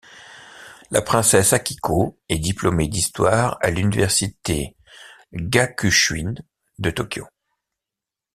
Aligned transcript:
La 0.89 1.03
princesse 1.03 1.53
Akiko 1.53 2.17
est 2.27 2.39
diplômée 2.39 2.87
d'histoire 2.87 3.59
à 3.61 3.69
l'université 3.69 4.75
Gakushūin 5.31 6.33
de 6.79 6.89
Tokyo. 6.89 7.27